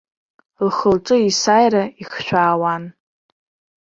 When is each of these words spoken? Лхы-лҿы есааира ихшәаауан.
Лхы-лҿы 0.67 1.15
есааира 1.23 1.83
ихшәаауан. 2.01 2.83